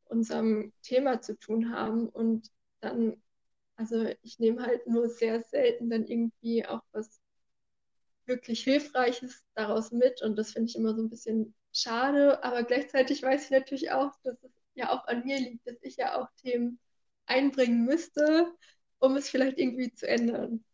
[0.07, 3.23] unserem Thema zu tun haben und dann,
[3.77, 7.21] also ich nehme halt nur sehr selten dann irgendwie auch was
[8.29, 13.23] wirklich Hilfreiches daraus mit und das finde ich immer so ein bisschen schade, aber gleichzeitig
[13.23, 16.29] weiß ich natürlich auch, dass es ja auch an mir liegt, dass ich ja auch
[16.43, 16.79] Themen
[17.27, 18.53] einbringen müsste,
[18.99, 20.64] um es vielleicht irgendwie zu ändern.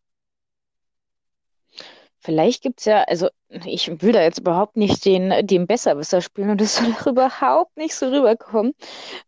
[2.19, 6.49] Vielleicht gibt es ja, also ich will da jetzt überhaupt nicht den, den Besserwisser spielen
[6.49, 8.73] und das soll auch überhaupt nicht so rüberkommen.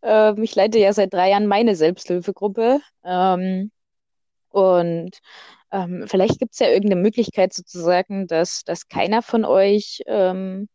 [0.02, 2.80] Ähm, ich leite ja seit drei Jahren meine Selbsthilfegruppe.
[3.04, 3.72] Ähm,
[4.50, 5.20] und
[5.72, 10.70] ähm, vielleicht gibt es ja irgendeine Möglichkeit sozusagen, dass, dass keiner von euch ähm,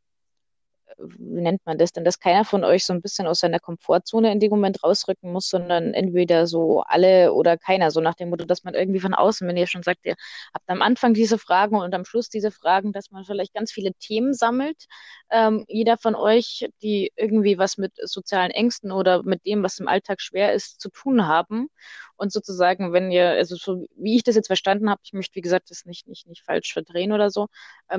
[1.19, 4.33] wie nennt man das denn, dass keiner von euch so ein bisschen aus seiner Komfortzone
[4.33, 8.45] in dem Moment rausrücken muss, sondern entweder so alle oder keiner, so nach dem Motto,
[8.45, 10.15] dass man irgendwie von außen, wenn ihr schon sagt, ihr
[10.55, 13.93] habt am Anfang diese Fragen und am Schluss diese Fragen, dass man vielleicht ganz viele
[13.95, 14.87] Themen sammelt,
[15.31, 19.88] ähm, jeder von euch, die irgendwie was mit sozialen Ängsten oder mit dem, was im
[19.88, 21.69] Alltag schwer ist, zu tun haben.
[22.17, 25.41] Und sozusagen, wenn ihr, also so wie ich das jetzt verstanden habe, ich möchte, wie
[25.41, 27.49] gesagt, das nicht, nicht, nicht falsch verdrehen oder so,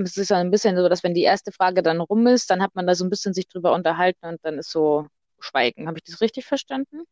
[0.01, 2.61] es ist ja ein bisschen so, dass wenn die erste Frage dann rum ist, dann
[2.61, 5.07] hat man da so ein bisschen sich drüber unterhalten und dann ist so
[5.39, 5.87] Schweigen.
[5.87, 7.03] Habe ich das richtig verstanden?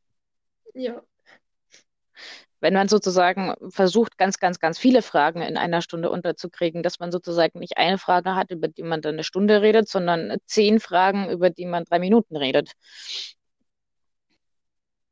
[0.74, 1.04] Ja,
[2.60, 7.12] Wenn man sozusagen versucht, ganz, ganz, ganz viele Fragen in einer Stunde unterzukriegen, dass man
[7.12, 11.30] sozusagen nicht eine Frage hat, über die man dann eine Stunde redet, sondern zehn Fragen,
[11.30, 12.74] über die man drei Minuten redet.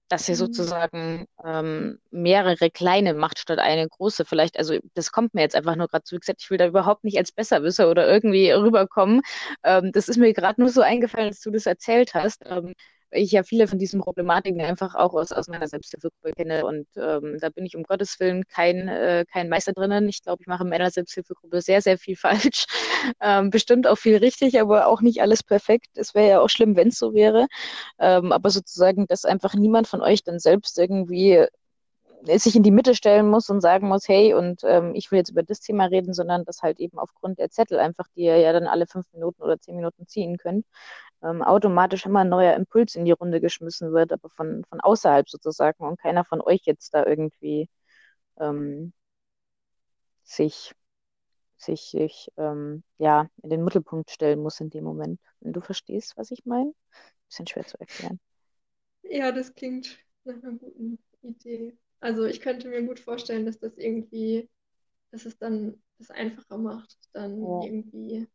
[0.09, 4.25] Dass sie mm, sozusagen ähm, mehrere kleine macht statt eine große.
[4.25, 6.15] Vielleicht, also das kommt mir jetzt einfach nur gerade zu.
[6.15, 9.21] Wie gesagt, ich will da überhaupt nicht als Besserwisser oder irgendwie rüberkommen.
[9.63, 12.41] Ähm, das ist mir gerade nur so eingefallen, als du das erzählt hast.
[12.45, 12.73] Ähm,
[13.11, 16.65] ich ja viele von diesen Problematiken einfach auch aus, aus meiner Selbsthilfegruppe kenne.
[16.65, 20.07] Und ähm, da bin ich um Gottes Willen kein, äh, kein Meister drinnen.
[20.09, 22.65] Ich glaube, ich mache in meiner Selbsthilfegruppe sehr, sehr viel falsch.
[23.21, 25.87] Ähm, bestimmt auch viel richtig, aber auch nicht alles perfekt.
[25.95, 27.47] Es wäre ja auch schlimm, wenn es so wäre.
[27.99, 31.45] Ähm, aber sozusagen, dass einfach niemand von euch dann selbst irgendwie
[32.25, 35.29] sich in die Mitte stellen muss und sagen muss, hey, und ähm, ich will jetzt
[35.29, 38.51] über das Thema reden, sondern dass halt eben aufgrund der Zettel einfach, die ihr ja
[38.53, 40.65] dann alle fünf Minuten oder zehn Minuten ziehen könnt,
[41.23, 45.29] ähm, automatisch immer ein neuer Impuls in die Runde geschmissen wird, aber von, von außerhalb
[45.29, 47.69] sozusagen und keiner von euch jetzt da irgendwie
[48.39, 48.93] ähm,
[50.23, 50.73] sich,
[51.57, 56.17] sich, sich ähm, ja, in den Mittelpunkt stellen muss in dem Moment, wenn du verstehst,
[56.17, 56.73] was ich meine.
[57.29, 58.19] Bisschen schwer zu erklären.
[59.03, 61.77] ja, das klingt nach einer guten Idee.
[61.99, 64.49] Also ich könnte mir gut vorstellen, dass das irgendwie,
[65.11, 67.59] dass es dann es einfacher macht, dann Ja.
[67.59, 68.27] irgendwie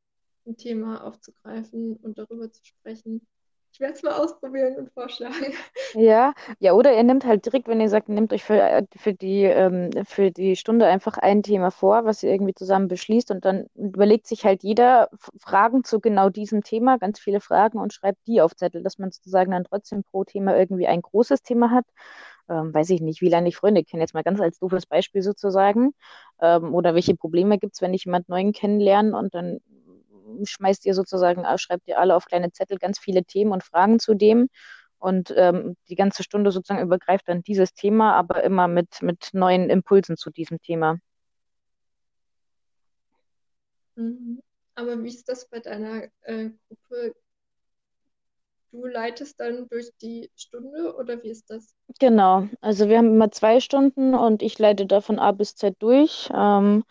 [0.46, 3.26] ein Thema aufzugreifen und darüber zu sprechen.
[3.72, 5.52] Ich werde es mal ausprobieren und vorschlagen.
[5.96, 9.44] Ja, ja, oder ihr nehmt halt direkt, wenn ihr sagt, nehmt euch für, für die,
[9.44, 13.66] ähm, für die Stunde einfach ein Thema vor, was ihr irgendwie zusammen beschließt und dann
[13.76, 18.40] überlegt sich halt jeder Fragen zu genau diesem Thema, ganz viele Fragen und schreibt die
[18.40, 21.84] auf Zettel, dass man sozusagen dann trotzdem pro Thema irgendwie ein großes Thema hat
[22.48, 25.22] ähm, weiß ich nicht, wie lange ich Freunde kenne, jetzt mal ganz als doofes Beispiel
[25.22, 25.94] sozusagen,
[26.40, 29.60] ähm, oder welche Probleme gibt es, wenn ich jemand Neuen kennenlerne und dann
[30.44, 33.98] schmeißt ihr sozusagen, äh, schreibt ihr alle auf kleine Zettel ganz viele Themen und Fragen
[33.98, 34.48] zu dem
[34.98, 39.68] und ähm, die ganze Stunde sozusagen übergreift dann dieses Thema, aber immer mit, mit neuen
[39.68, 40.98] Impulsen zu diesem Thema.
[43.96, 44.42] Mhm.
[44.74, 47.14] Aber wie ist das bei deiner äh, Gruppe?
[48.72, 51.76] Du leitest dann durch die Stunde oder wie ist das?
[52.00, 55.76] Genau, also wir haben immer zwei Stunden und ich leite da von A bis Z
[55.78, 56.28] durch.
[56.34, 56.82] Ähm,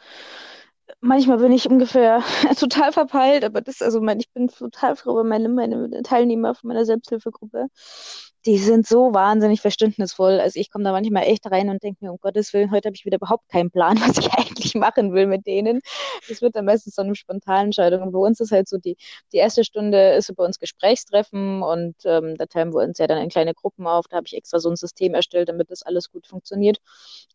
[1.02, 2.24] manchmal bin ich ungefähr
[2.60, 6.70] total verpeilt, aber das, also mein, ich bin total froh über meine, meine Teilnehmer von
[6.70, 7.68] meiner Selbsthilfegruppe
[8.46, 10.40] die sind so wahnsinnig verständnisvoll.
[10.40, 12.96] Also ich komme da manchmal echt rein und denke mir, um Gottes Willen, heute habe
[12.96, 15.82] ich wieder überhaupt keinen Plan, was ich eigentlich machen will mit denen.
[16.28, 18.02] Das wird dann meistens so eine spontane Entscheidung.
[18.02, 18.98] Und bei uns ist halt so, die,
[19.32, 23.08] die erste Stunde ist so bei uns Gesprächstreffen und ähm, da teilen wir uns ja
[23.08, 24.06] dann in kleine Gruppen auf.
[24.10, 26.80] Da habe ich extra so ein System erstellt, damit das alles gut funktioniert.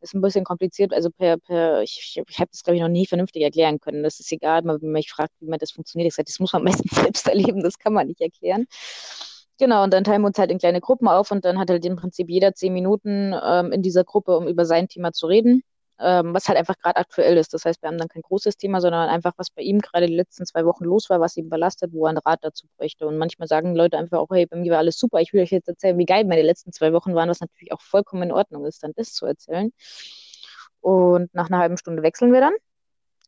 [0.00, 0.92] Ist ein bisschen kompliziert.
[0.92, 4.02] Also per, per ich, ich habe das, glaube ich, noch nie vernünftig erklären können.
[4.02, 6.08] Das ist egal, wenn man mich fragt, wie man das funktioniert.
[6.08, 8.66] Ich sage, das muss man meistens selbst erleben, das kann man nicht erklären.
[9.58, 11.84] Genau, und dann teilen wir uns halt in kleine Gruppen auf und dann hat halt
[11.84, 15.62] im Prinzip jeder zehn Minuten ähm, in dieser Gruppe, um über sein Thema zu reden,
[15.98, 17.52] ähm, was halt einfach gerade aktuell ist.
[17.54, 20.14] Das heißt, wir haben dann kein großes Thema, sondern einfach, was bei ihm gerade die
[20.14, 23.08] letzten zwei Wochen los war, was ihn belastet, wo er einen Rat dazu bräuchte.
[23.08, 25.50] Und manchmal sagen Leute einfach auch, hey, bei mir war alles super, ich will euch
[25.50, 28.64] jetzt erzählen, wie geil meine letzten zwei Wochen waren, was natürlich auch vollkommen in Ordnung
[28.64, 29.72] ist, dann das zu erzählen.
[30.80, 32.54] Und nach einer halben Stunde wechseln wir dann.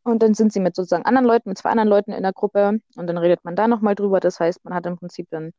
[0.05, 2.81] Und dann sind sie mit sozusagen anderen Leuten, mit zwei anderen Leuten in der Gruppe
[2.97, 4.21] und dann redet man da nochmal drüber.
[4.21, 5.53] Das heißt, man hat im Prinzip dann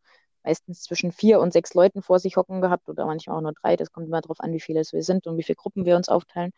[0.44, 3.76] meistens zwischen vier und sechs Leuten vor sich hocken gehabt oder manchmal auch nur drei.
[3.76, 5.96] Das kommt immer darauf an, wie viele es wir sind und wie viele Gruppen wir
[5.96, 6.52] uns aufteilen.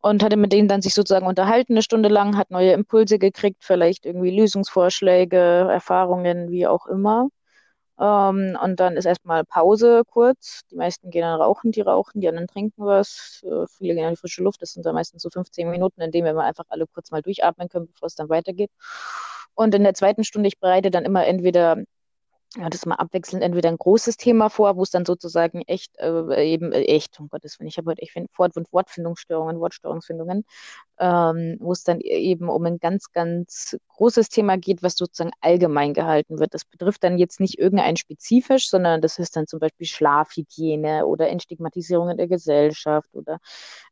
[0.00, 3.64] Und hatte mit denen dann sich sozusagen unterhalten eine Stunde lang, hat neue Impulse gekriegt,
[3.64, 5.36] vielleicht irgendwie Lösungsvorschläge,
[5.70, 7.28] Erfahrungen, wie auch immer.
[7.98, 10.62] Ähm, und dann ist erstmal Pause kurz.
[10.70, 13.42] Die meisten gehen dann rauchen, die rauchen, die anderen trinken was.
[13.44, 14.62] Äh, viele gehen in die frische Luft.
[14.62, 17.68] Das sind dann meistens so 15 Minuten, in denen wir einfach alle kurz mal durchatmen
[17.68, 18.70] können, bevor es dann weitergeht.
[19.54, 21.76] Und in der zweiten Stunde, ich bereite dann immer entweder
[22.56, 26.52] ja, das mal abwechselnd entweder ein großes Thema vor, wo es dann sozusagen echt, äh,
[26.52, 30.44] eben äh, echt, um Gottes Willen, ich habe heute echt Wort- und Wortfindungsstörungen, Wortstörungsfindungen,
[30.98, 35.32] ähm, wo es dann e-, eben um ein ganz, ganz großes Thema geht, was sozusagen
[35.40, 36.54] allgemein gehalten wird.
[36.54, 41.28] Das betrifft dann jetzt nicht irgendein spezifisch, sondern das ist dann zum Beispiel Schlafhygiene oder
[41.28, 43.38] Entstigmatisierung in der Gesellschaft oder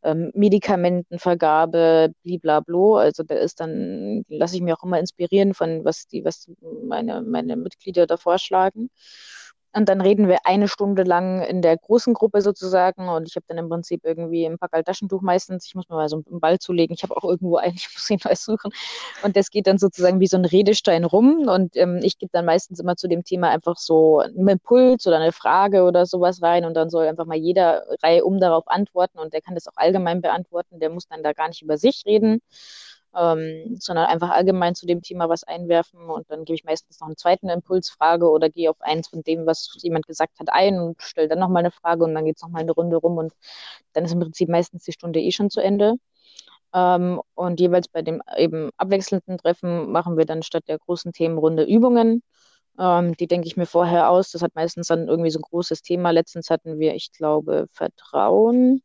[0.04, 2.96] ähm, Medikamentenvergabe, bliblablo.
[2.96, 6.48] Also da ist dann, lasse ich mir auch immer inspirieren von, was die, was
[6.84, 8.51] meine, meine Mitglieder da vorschlagen.
[9.74, 13.08] Und dann reden wir eine Stunde lang in der großen Gruppe sozusagen.
[13.08, 15.66] Und ich habe dann im Prinzip irgendwie ein Packerl Taschentuch meistens.
[15.66, 16.94] Ich muss mir mal so einen Ball zulegen.
[16.94, 18.70] Ich habe auch irgendwo einen, ich muss ihn neu suchen.
[19.22, 21.48] Und das geht dann sozusagen wie so ein Redestein rum.
[21.48, 25.16] Und ähm, ich gebe dann meistens immer zu dem Thema einfach so einen Impuls oder
[25.16, 26.66] eine Frage oder sowas rein.
[26.66, 29.18] Und dann soll einfach mal jeder Reihe um darauf antworten.
[29.18, 30.80] Und der kann das auch allgemein beantworten.
[30.80, 32.42] Der muss dann da gar nicht über sich reden
[33.14, 37.08] ähm, sondern einfach allgemein zu dem Thema was einwerfen und dann gebe ich meistens noch
[37.08, 41.02] einen zweiten Impulsfrage oder gehe auf eins von dem, was jemand gesagt hat, ein und
[41.02, 43.32] stelle dann nochmal eine Frage und dann geht es nochmal eine Runde rum und
[43.92, 45.96] dann ist im Prinzip meistens die Stunde eh schon zu Ende.
[46.74, 51.64] Ähm, und jeweils bei dem eben abwechselnden Treffen machen wir dann statt der großen Themenrunde
[51.64, 52.22] Übungen.
[52.78, 54.30] Ähm, die denke ich mir vorher aus.
[54.32, 56.10] Das hat meistens dann irgendwie so ein großes Thema.
[56.10, 58.82] Letztens hatten wir, ich glaube, Vertrauen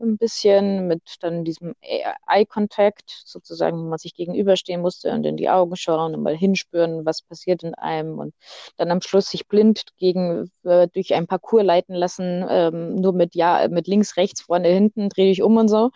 [0.00, 5.36] ein bisschen mit dann diesem Eye Contact, sozusagen, wo man sich gegenüberstehen musste und in
[5.36, 8.34] die Augen schauen und mal hinspüren, was passiert in einem und
[8.76, 13.34] dann am Schluss sich blind gegen äh, durch ein Parcours leiten lassen, ähm, nur mit
[13.34, 15.90] ja, mit links, rechts, vorne, hinten, dreh dich um und so.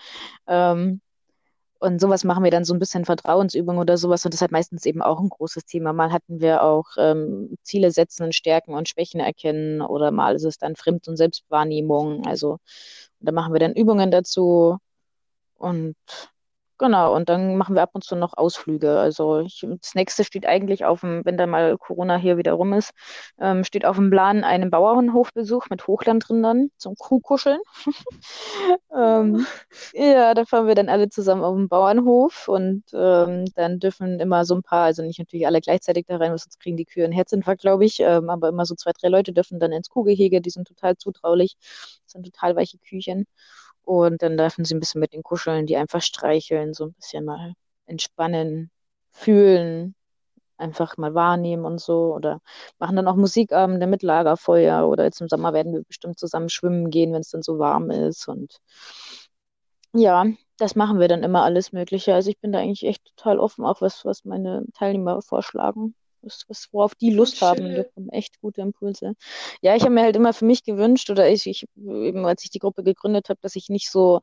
[0.46, 1.00] Ähm,
[1.80, 4.24] und sowas machen wir dann so ein bisschen Vertrauensübung oder sowas.
[4.24, 5.92] Und das hat meistens eben auch ein großes Thema.
[5.92, 10.44] Mal hatten wir auch ähm, Ziele setzen und Stärken und Schwächen erkennen oder mal ist
[10.44, 12.26] es dann Fremd- und Selbstwahrnehmung.
[12.26, 12.58] Also
[13.20, 14.78] da machen wir dann Übungen dazu.
[15.56, 15.96] Und
[16.78, 18.98] genau, und dann machen wir ab und zu noch Ausflüge.
[18.98, 22.72] Also ich, das nächste steht eigentlich auf dem, wenn da mal Corona hier wieder rum
[22.72, 22.92] ist,
[23.40, 27.60] ähm, steht auf dem Plan einen Bauernhofbesuch mit Hochlandrindern zum Kuhkuscheln.
[28.96, 29.46] ähm,
[29.92, 34.44] ja, da fahren wir dann alle zusammen auf den Bauernhof und ähm, dann dürfen immer
[34.44, 37.12] so ein paar, also nicht natürlich alle gleichzeitig da rein, sonst kriegen die Kühe einen
[37.12, 40.50] Herzinfarkt, glaube ich, ähm, aber immer so zwei, drei Leute dürfen dann ins Kuhgehege, die
[40.50, 41.56] sind total zutraulich,
[42.04, 43.26] das sind total weiche Küchen.
[43.88, 47.24] Und dann dürfen sie ein bisschen mit den Kuscheln, die einfach streicheln, so ein bisschen
[47.24, 47.54] mal
[47.86, 48.70] entspannen,
[49.12, 49.94] fühlen,
[50.58, 52.14] einfach mal wahrnehmen und so.
[52.14, 52.42] Oder
[52.78, 54.86] machen dann auch Musikabende mit Lagerfeuer.
[54.86, 57.90] Oder jetzt im Sommer werden wir bestimmt zusammen schwimmen gehen, wenn es dann so warm
[57.90, 58.28] ist.
[58.28, 58.58] Und
[59.94, 60.26] ja,
[60.58, 62.12] das machen wir dann immer alles Mögliche.
[62.14, 65.94] Also ich bin da eigentlich echt total offen, auch was, was meine Teilnehmer vorschlagen.
[66.28, 67.66] Was, was, worauf die Lust haben.
[67.66, 69.14] Und da kommen echt gute Impulse.
[69.60, 72.50] Ja, ich habe mir halt immer für mich gewünscht, oder ich, ich eben als ich
[72.50, 74.20] die Gruppe gegründet habe, dass ich nicht so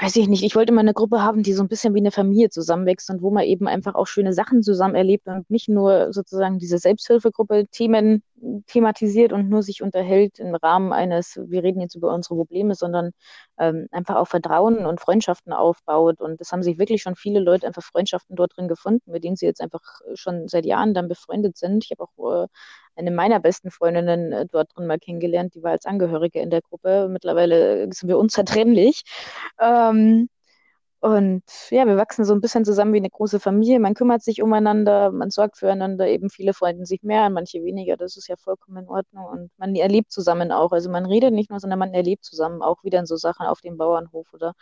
[0.00, 2.10] weiß ich nicht, ich wollte immer eine Gruppe haben, die so ein bisschen wie eine
[2.10, 6.12] Familie zusammenwächst und wo man eben einfach auch schöne Sachen zusammen erlebt und nicht nur
[6.12, 8.22] sozusagen diese Selbsthilfegruppe Themen
[8.66, 13.12] thematisiert und nur sich unterhält im Rahmen eines, wir reden jetzt über unsere Probleme, sondern
[13.58, 16.20] ähm, einfach auch Vertrauen und Freundschaften aufbaut.
[16.20, 19.36] Und das haben sich wirklich schon viele Leute einfach Freundschaften dort drin gefunden, mit denen
[19.36, 19.82] sie jetzt einfach
[20.14, 21.84] schon seit Jahren dann befreundet sind.
[21.84, 22.48] Ich habe auch äh,
[22.96, 26.60] eine meiner besten Freundinnen äh, dort drin mal kennengelernt, die war als Angehörige in der
[26.62, 27.08] Gruppe.
[27.10, 29.02] Mittlerweile sind wir unzertrennlich.
[29.60, 30.28] Ähm,
[31.02, 33.80] und ja, wir wachsen so ein bisschen zusammen wie eine große Familie.
[33.80, 36.06] Man kümmert sich umeinander, man sorgt füreinander.
[36.06, 37.96] Eben viele freunden sich mehr, manche weniger.
[37.96, 39.24] Das ist ja vollkommen in Ordnung.
[39.26, 40.70] Und man erlebt zusammen auch.
[40.70, 43.60] Also man redet nicht nur, sondern man erlebt zusammen auch wieder in so Sachen auf
[43.60, 44.54] dem Bauernhof oder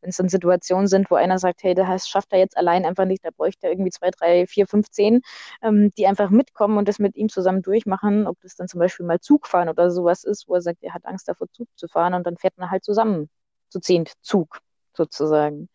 [0.00, 3.04] wenn es dann Situationen sind, wo einer sagt, hey, das schafft er jetzt allein einfach
[3.04, 5.22] nicht, da bräuchte er irgendwie zwei, drei, vier, fünf, zehn,
[5.62, 8.28] ähm, die einfach mitkommen und das mit ihm zusammen durchmachen.
[8.28, 10.94] Ob das dann zum Beispiel mal Zug fahren oder sowas ist, wo er sagt, er
[10.94, 13.28] hat Angst davor, Zug zu fahren und dann fährt man halt zusammen
[13.68, 14.60] zu zehnt Zug
[14.98, 15.68] sozusagen.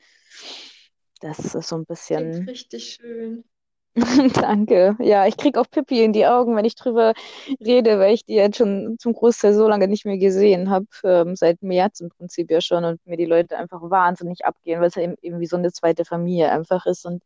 [1.21, 2.31] Das ist so ein bisschen.
[2.31, 3.43] Klingt richtig schön.
[4.33, 4.95] Danke.
[4.99, 7.13] Ja, ich kriege auch Pippi in die Augen, wenn ich drüber
[7.63, 11.36] rede, weil ich die jetzt schon zum Großteil so lange nicht mehr gesehen habe, ähm,
[11.36, 14.95] seit März im Prinzip ja schon und mir die Leute einfach wahnsinnig abgehen, weil es
[14.95, 17.23] ja eben, eben wie so eine zweite Familie einfach ist und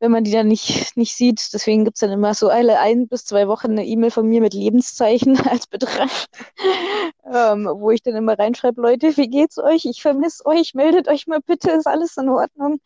[0.00, 1.40] wenn man die dann nicht, nicht sieht.
[1.52, 4.40] Deswegen gibt es dann immer so alle ein bis zwei Wochen eine E-Mail von mir
[4.40, 6.26] mit Lebenszeichen als Betreff,
[7.32, 9.84] ähm, wo ich dann immer reinschreibe, Leute, wie geht's euch?
[9.84, 12.80] Ich vermisse euch, meldet euch mal bitte, ist alles in Ordnung.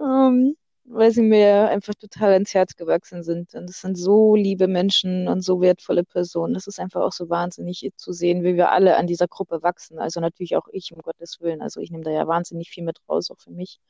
[0.00, 0.56] Ähm,
[0.88, 3.54] weil sie mir einfach total ins Herz gewachsen sind.
[3.54, 6.54] Und es sind so liebe Menschen und so wertvolle Personen.
[6.54, 9.98] Das ist einfach auch so wahnsinnig zu sehen, wie wir alle an dieser Gruppe wachsen.
[9.98, 11.60] Also natürlich auch ich, um Gottes Willen.
[11.60, 13.80] Also ich nehme da ja wahnsinnig viel mit raus, auch für mich.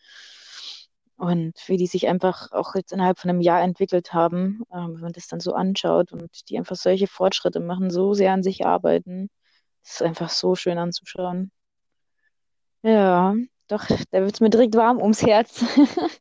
[1.16, 5.00] Und wie die sich einfach auch jetzt innerhalb von einem Jahr entwickelt haben, ähm, wenn
[5.00, 8.66] man das dann so anschaut und die einfach solche Fortschritte machen, so sehr an sich
[8.66, 9.30] arbeiten,
[9.82, 11.50] das ist einfach so schön anzuschauen.
[12.82, 13.34] Ja,
[13.68, 15.64] doch, da wird es mir direkt warm ums Herz.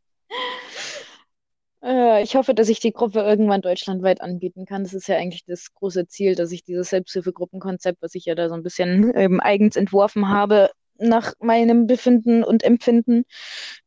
[1.83, 4.83] Äh, ich hoffe, dass ich die Gruppe irgendwann deutschlandweit anbieten kann.
[4.83, 8.49] Das ist ja eigentlich das große Ziel, dass ich dieses Selbsthilfegruppenkonzept, was ich ja da
[8.49, 13.25] so ein bisschen ähm, eigens entworfen habe, nach meinem Befinden und Empfinden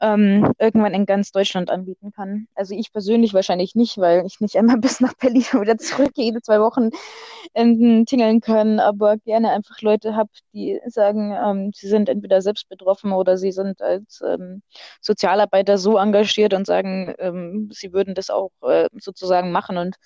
[0.01, 2.49] ähm, irgendwann in ganz Deutschland anbieten kann.
[2.55, 6.43] Also ich persönlich wahrscheinlich nicht, weil ich nicht einmal bis nach Berlin wieder zurück jede
[6.43, 6.91] zwei Wochen
[7.55, 12.69] ähm, tingeln kann, aber gerne einfach Leute habe, die sagen, ähm, sie sind entweder selbst
[12.69, 14.63] betroffen oder sie sind als ähm,
[15.01, 19.97] Sozialarbeiter so engagiert und sagen, ähm, sie würden das auch äh, sozusagen machen und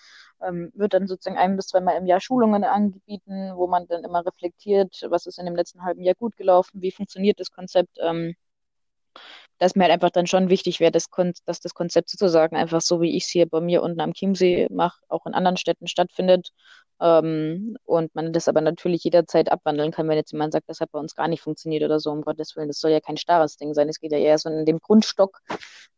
[0.47, 4.25] ähm, wird dann sozusagen ein bis zweimal im Jahr Schulungen angebieten, wo man dann immer
[4.25, 7.99] reflektiert, was ist in dem letzten halben Jahr gut gelaufen, wie funktioniert das Konzept.
[8.01, 8.35] Ähm,
[9.59, 11.09] dass mir halt einfach dann schon wichtig wäre, dass,
[11.45, 14.67] dass das Konzept sozusagen einfach so, wie ich es hier bei mir unten am Chiemsee
[14.71, 16.53] mache, auch in anderen Städten stattfindet
[17.03, 20.93] ähm, und man das aber natürlich jederzeit abwandeln kann, wenn jetzt jemand sagt, das hat
[20.93, 22.69] bei uns gar nicht funktioniert oder so, um Gottes Willen.
[22.69, 23.89] Das soll ja kein starres Ding sein.
[23.89, 25.41] Es geht ja eher so in dem Grundstock.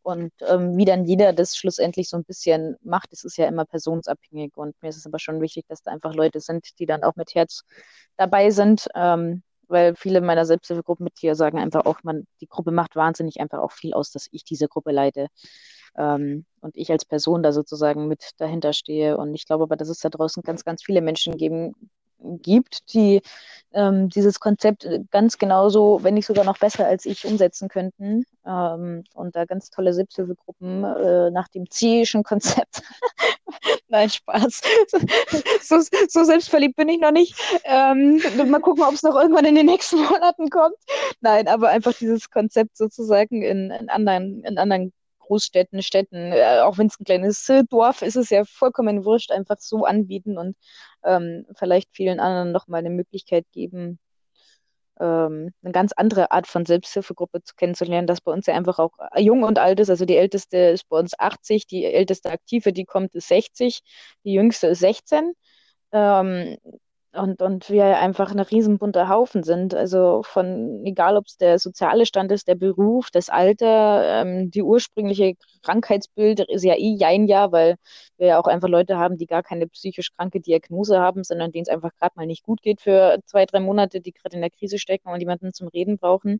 [0.01, 3.65] Und ähm, wie dann jeder das schlussendlich so ein bisschen macht, das ist ja immer
[3.65, 4.57] personsabhängig.
[4.57, 7.15] Und mir ist es aber schon wichtig, dass da einfach Leute sind, die dann auch
[7.15, 7.61] mit Herz
[8.17, 8.87] dabei sind.
[8.95, 13.71] Ähm, weil viele meiner Selbsthilfegruppenmitglieder sagen einfach auch, man, die Gruppe macht wahnsinnig einfach auch
[13.71, 15.27] viel aus, dass ich diese Gruppe leite
[15.97, 19.17] ähm, und ich als Person da sozusagen mit dahinter stehe.
[19.17, 21.75] Und ich glaube aber, dass es da draußen ganz, ganz viele Menschen geben,
[22.41, 23.21] gibt, die
[23.73, 28.25] ähm, dieses Konzept ganz genauso, wenn nicht sogar noch besser als ich umsetzen könnten.
[28.45, 32.81] Ähm, und da ganz tolle Selbsthilfegruppen äh, nach dem ziehischen Konzept.
[33.87, 34.61] Nein, Spaß.
[35.61, 37.35] So, so, selbstverliebt bin ich noch nicht.
[37.63, 40.75] Ähm, mal gucken, ob es noch irgendwann in den nächsten Monaten kommt.
[41.21, 44.93] Nein, aber einfach dieses Konzept sozusagen in, in anderen, in anderen
[45.25, 49.05] Großstädten, Städten, äh, auch wenn es ein kleines äh, Dorf ist, ist es ja vollkommen
[49.05, 50.55] wurscht, einfach so anbieten und
[51.03, 53.99] ähm, vielleicht vielen anderen nochmal eine Möglichkeit geben,
[54.99, 58.93] ähm, eine ganz andere Art von Selbsthilfegruppe zu kennenzulernen, dass bei uns ja einfach auch
[59.13, 59.89] äh, jung und alt ist.
[59.89, 63.81] Also die älteste ist bei uns 80, die älteste Aktive, die kommt, ist 60,
[64.23, 65.33] die jüngste ist 16.
[65.91, 66.57] Ähm,
[67.15, 69.73] und, und wir einfach ein riesenbunter Haufen sind.
[69.73, 74.63] Also von, egal ob es der soziale Stand ist, der Beruf, das Alter, ähm, die
[74.63, 77.75] ursprüngliche Krankheitsbild ist ja eh jein ja, weil
[78.17, 81.63] wir ja auch einfach Leute haben, die gar keine psychisch kranke Diagnose haben, sondern denen
[81.63, 84.51] es einfach gerade mal nicht gut geht für zwei, drei Monate, die gerade in der
[84.51, 86.39] Krise stecken und jemanden zum Reden brauchen.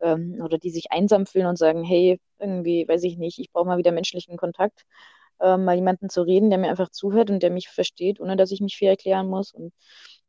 [0.00, 3.66] Ähm, oder die sich einsam fühlen und sagen, hey, irgendwie, weiß ich nicht, ich brauche
[3.66, 4.84] mal wieder menschlichen Kontakt
[5.40, 8.50] äh, mal jemanden zu reden, der mir einfach zuhört und der mich versteht, ohne dass
[8.52, 9.52] ich mich viel erklären muss.
[9.52, 9.72] Und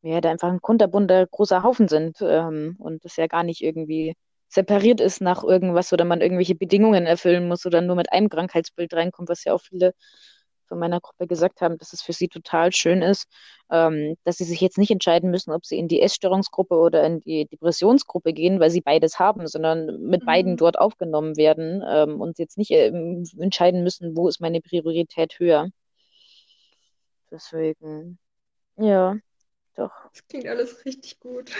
[0.01, 4.15] ja da einfach ein kunterbunter großer Haufen sind ähm, und das ja gar nicht irgendwie
[4.49, 8.93] separiert ist nach irgendwas oder man irgendwelche Bedingungen erfüllen muss oder nur mit einem Krankheitsbild
[8.93, 9.93] reinkommt, was ja auch viele
[10.67, 13.27] von meiner Gruppe gesagt haben, dass es für sie total schön ist,
[13.71, 17.21] ähm, dass sie sich jetzt nicht entscheiden müssen, ob sie in die Essstörungsgruppe oder in
[17.21, 20.25] die Depressionsgruppe gehen, weil sie beides haben, sondern mit Mhm.
[20.25, 25.39] beiden dort aufgenommen werden ähm, und jetzt nicht ähm, entscheiden müssen, wo ist meine Priorität
[25.39, 25.69] höher.
[27.31, 28.19] Deswegen,
[28.77, 29.17] ja,
[29.75, 29.91] doch.
[30.13, 31.51] Das klingt alles richtig gut.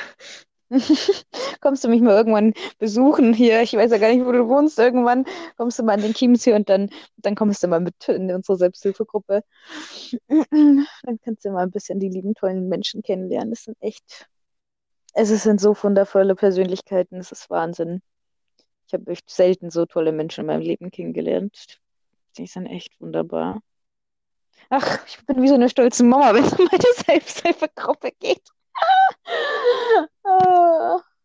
[1.62, 3.62] Kommst du mich mal irgendwann besuchen hier?
[3.62, 4.78] Ich weiß ja gar nicht, wo du wohnst.
[4.80, 8.32] Irgendwann kommst du mal an den Chiemsee und dann, dann kommst du mal mit in
[8.32, 9.44] unsere Selbsthilfegruppe.
[10.30, 13.52] Dann kannst du mal ein bisschen die lieben, tollen Menschen kennenlernen.
[13.52, 14.28] Das sind echt,
[15.14, 17.18] es sind so wundervolle Persönlichkeiten.
[17.18, 18.02] Es ist Wahnsinn.
[18.88, 21.80] Ich habe echt selten so tolle Menschen in meinem Leben kennengelernt.
[22.38, 23.62] Die sind echt wunderbar.
[24.70, 28.44] Ach, ich bin wie so eine stolze Mama, wenn es um meine Selbsthilfegruppe geht.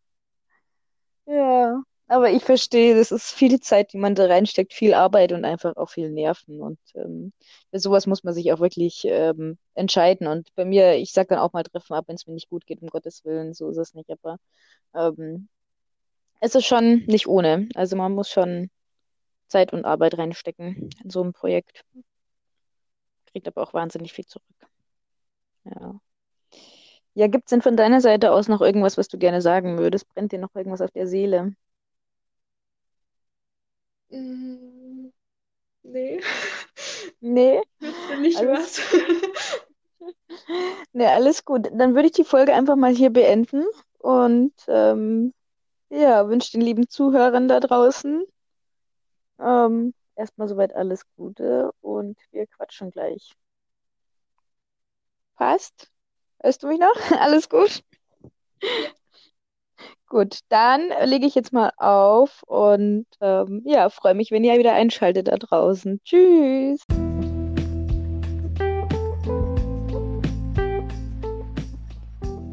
[1.27, 5.45] Ja, aber ich verstehe, das ist viel Zeit, die man da reinsteckt, viel Arbeit und
[5.45, 6.61] einfach auch viel Nerven.
[6.61, 7.33] Und ähm,
[7.71, 10.27] für sowas muss man sich auch wirklich ähm, entscheiden.
[10.27, 12.67] Und bei mir, ich sage dann auch mal Treffen ab, wenn es mir nicht gut
[12.67, 14.11] geht, um Gottes Willen, so ist es nicht.
[14.11, 14.39] Aber
[14.95, 15.49] ähm,
[16.41, 17.69] es ist schon nicht ohne.
[17.75, 18.71] Also man muss schon
[19.49, 21.85] Zeit und Arbeit reinstecken in so ein Projekt.
[23.27, 24.45] Kriegt aber auch wahnsinnig viel zurück.
[25.65, 26.01] Ja.
[27.15, 30.07] Ja, gibt es denn von deiner Seite aus noch irgendwas, was du gerne sagen würdest?
[30.13, 31.55] Brennt dir noch irgendwas auf der Seele?
[34.13, 35.11] Mm,
[35.85, 36.21] nee,
[37.21, 38.81] Nee, wüsste nicht alles, was.
[40.93, 41.69] nee, alles gut.
[41.73, 43.65] Dann würde ich die Folge einfach mal hier beenden
[43.99, 45.33] und ähm,
[45.91, 48.27] ja, wünsche den lieben Zuhörern da draußen
[49.39, 53.35] ähm, erstmal soweit alles Gute und wir quatschen gleich.
[55.37, 55.91] Passt?
[56.43, 56.95] Hörst du mich noch?
[57.20, 57.82] Alles gut?
[60.09, 64.74] Gut, dann lege ich jetzt mal auf und ähm, ja, freue mich, wenn ihr wieder
[64.74, 66.01] einschaltet da draußen.
[66.05, 66.80] Tschüss!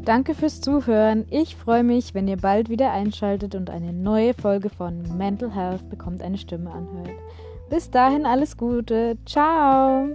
[0.04, 1.26] Danke fürs Zuhören.
[1.30, 5.88] Ich freue mich, wenn ihr bald wieder einschaltet und eine neue Folge von Mental Health
[5.90, 7.10] bekommt eine Stimme anhört.
[7.68, 9.18] Bis dahin alles Gute.
[9.26, 10.08] Ciao!